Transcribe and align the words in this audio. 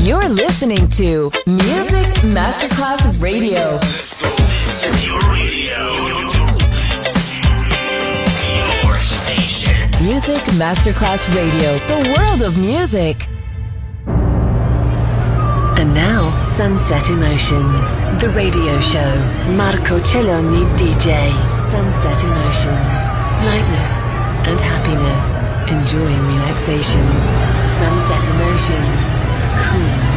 You're 0.00 0.28
listening 0.28 0.88
to 0.90 1.30
Music 1.46 2.06
Masterclass 2.22 3.20
Radio. 3.22 3.72
Music 10.00 10.42
Masterclass 10.54 11.28
Radio, 11.34 11.78
the 11.86 12.14
world 12.16 12.42
of 12.42 12.56
music. 12.56 13.26
And 15.78 15.94
now, 15.94 16.40
Sunset 16.40 17.10
Emotions, 17.10 18.02
the 18.22 18.30
radio 18.34 18.80
show. 18.80 19.16
Marco 19.56 19.98
Celloni 20.00 20.64
DJ. 20.76 21.32
Sunset 21.56 22.24
Emotions. 22.24 23.00
Lightness 23.44 24.12
and 24.48 24.60
happiness. 24.60 25.44
Enjoying 25.70 26.26
relaxation. 26.26 27.06
Sunset 27.68 28.28
Emotions. 28.34 29.37
Cool 29.58 30.07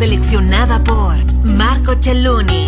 seleccionada 0.00 0.82
por 0.82 1.14
Marco 1.44 1.94
Celloni. 2.00 2.59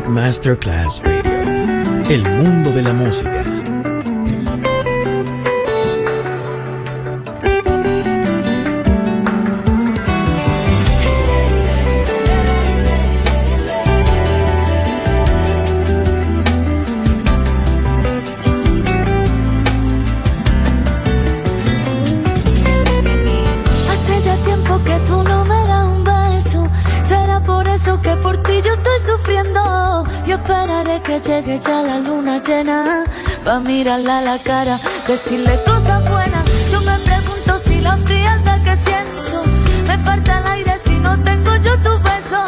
Masterclass 0.00 1.02
Radio. 1.04 2.08
El 2.08 2.22
mundo 2.22 2.72
de 2.72 2.82
la 2.82 2.94
música. 2.94 3.31
pa' 33.52 33.60
mirarla 33.60 34.18
a 34.18 34.22
la 34.22 34.38
cara, 34.38 34.78
decirle 35.06 35.54
cosas 35.66 36.00
buenas. 36.08 36.42
Yo 36.70 36.80
me 36.80 36.96
pregunto 37.08 37.58
si 37.58 37.82
la 37.82 37.98
frialdad 37.98 38.62
que 38.62 38.74
siento 38.74 39.44
me 39.88 39.98
falta 39.98 40.38
el 40.38 40.46
aire 40.54 40.74
si 40.78 40.94
no 41.06 41.12
tengo 41.22 41.54
yo 41.56 41.74
tu 41.86 41.92
beso. 42.08 42.42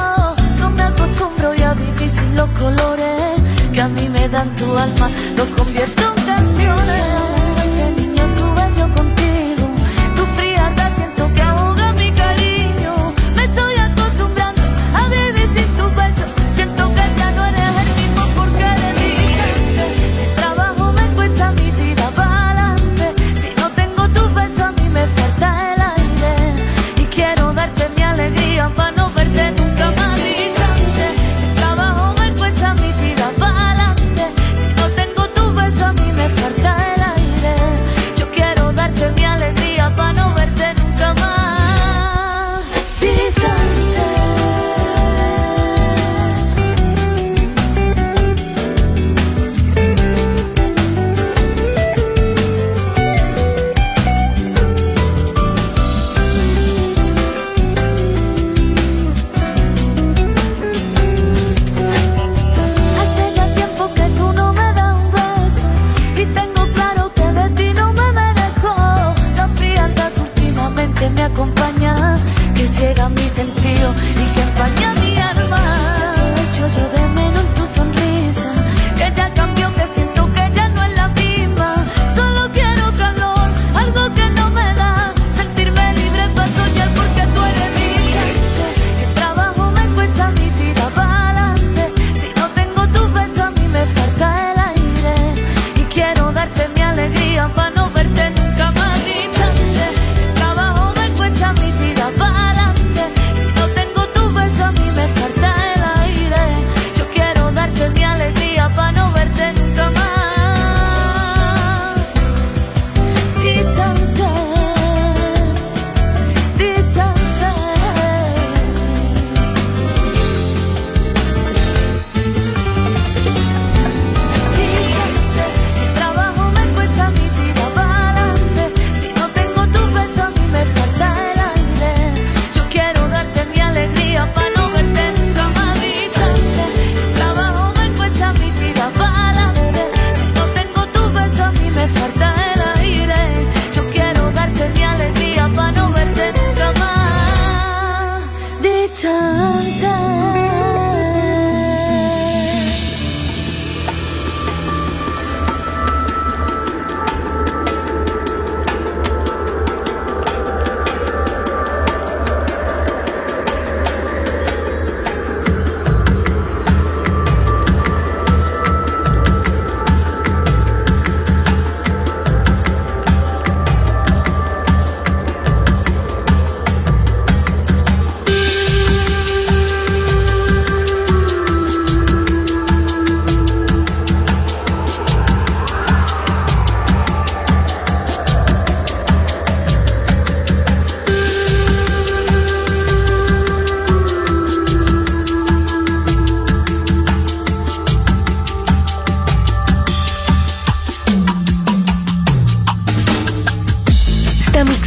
No 0.60 0.70
me 0.70 0.82
acostumbro 0.82 1.52
ya 1.54 1.72
a 1.72 1.74
vivir 1.74 2.08
sin 2.08 2.34
los 2.34 2.48
colores 2.60 3.36
que 3.74 3.82
a 3.82 3.88
mí 3.88 4.08
me 4.08 4.30
dan 4.30 4.56
tu 4.56 4.64
alma, 4.78 5.10
los 5.36 5.48
convierto 5.48 6.02
en 6.16 6.24
canciones. 6.24 7.13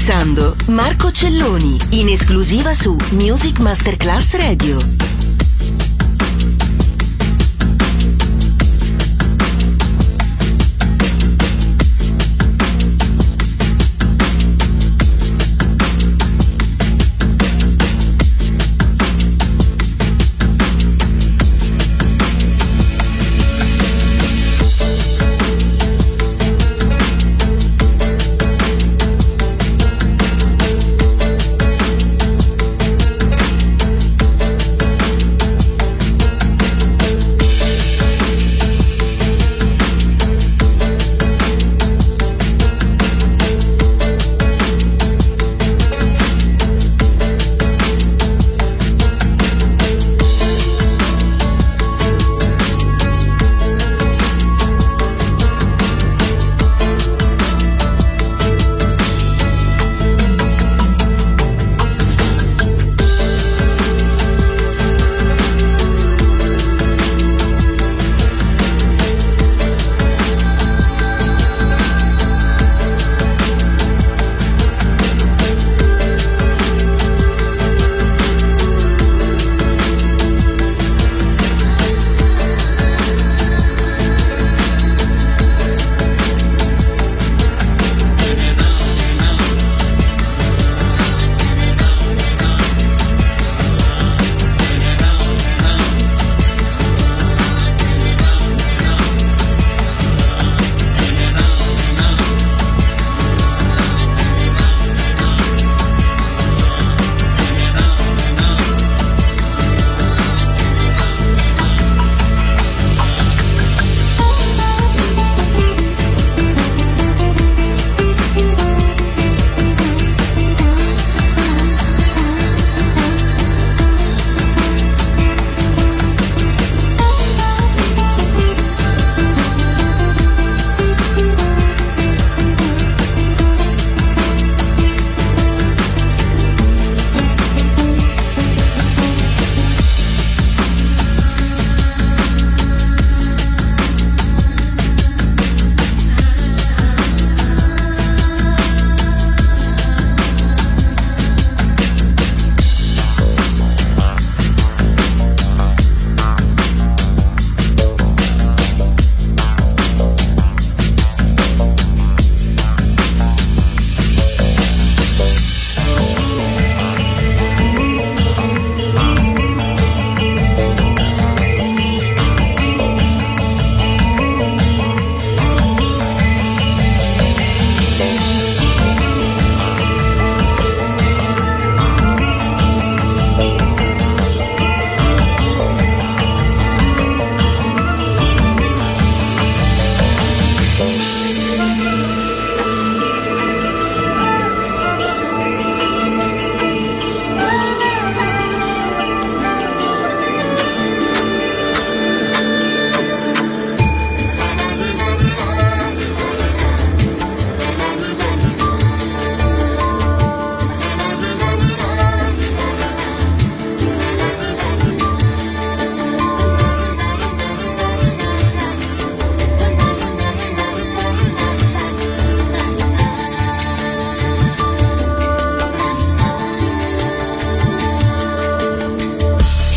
mixando 0.08 0.56
Marco 0.68 1.12
Celloni 1.12 1.78
in 1.90 2.08
esclusiva 2.08 2.74
su 2.74 2.96
Music 3.12 3.60
Masterclass 3.60 4.36
Radio. 4.36 5.17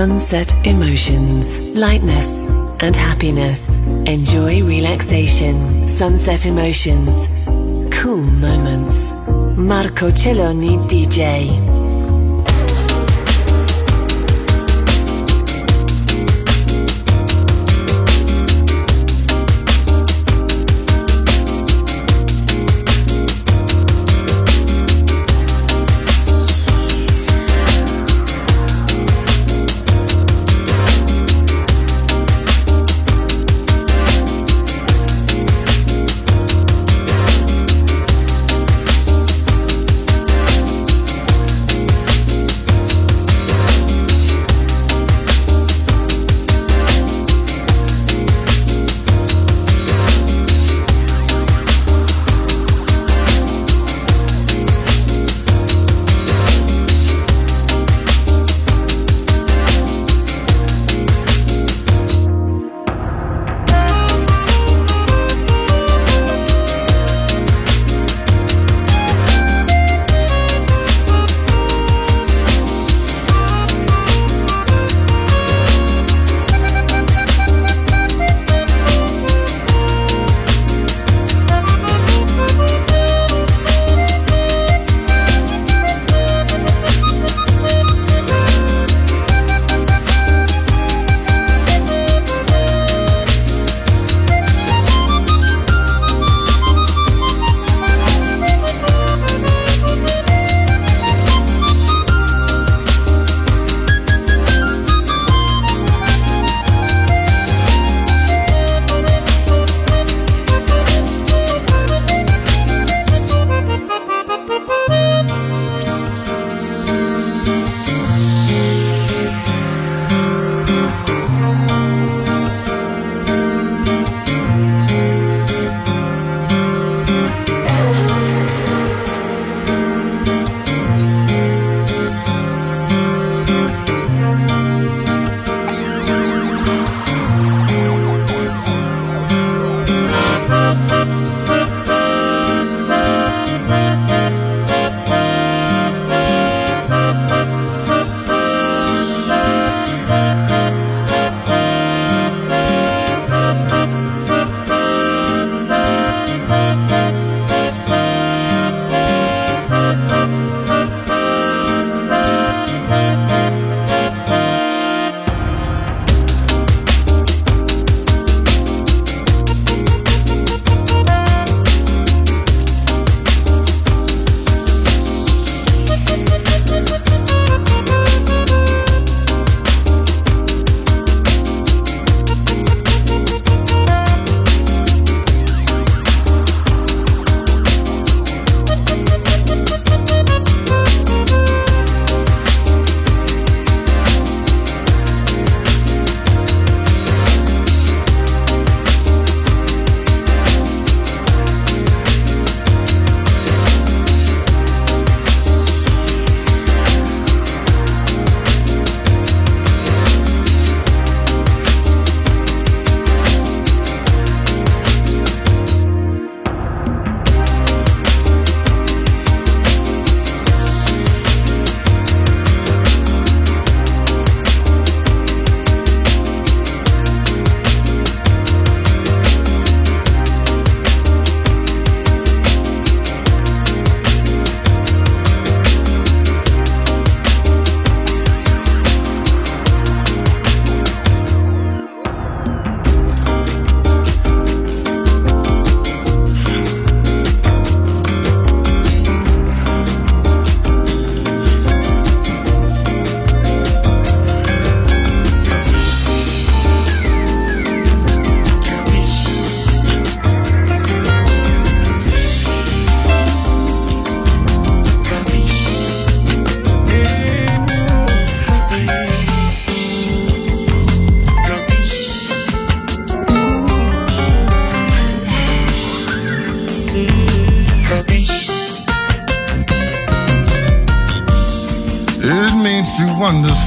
sunset 0.00 0.54
emotions, 0.66 1.60
lightness, 1.76 2.48
and 2.80 2.96
happiness. 2.96 3.80
Enjoy 4.06 4.64
relaxation, 4.64 5.86
sunset 5.86 6.46
emotions, 6.46 7.28
cool 7.90 8.22
moments. 8.46 9.12
Marco 9.58 10.10
Celloni 10.10 10.78
DJ. 10.88 11.79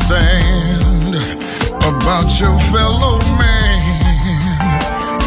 understand 0.04 1.16
about 1.84 2.40
your 2.40 2.58
fellow 2.72 3.20
man 3.38 3.82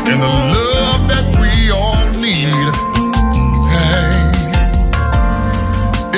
and 0.07 0.21
the 0.21 0.29
love 0.29 1.09
that 1.09 1.37
we 1.41 1.71
all 1.71 2.11
need. 2.13 2.75
Hey, 3.73 4.21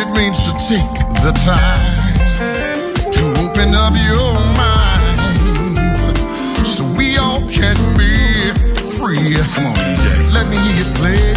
it 0.01 0.09
means 0.17 0.43
to 0.45 0.53
take 0.69 0.95
the 1.23 1.33
time 1.45 1.95
to 3.13 3.25
open 3.45 3.75
up 3.75 3.95
your 3.95 4.35
mind 4.57 5.77
so 6.67 6.85
we 6.97 7.17
all 7.19 7.41
can 7.49 7.77
be 7.97 8.53
free. 8.83 9.37
Come 9.55 9.67
on, 9.67 9.75
DJ. 9.77 10.33
Let 10.33 10.49
me 10.49 10.57
hear 10.57 10.77
you 10.79 10.93
play. 10.95 11.35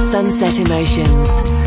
Sunset 0.00 0.58
Emotions. 0.58 1.57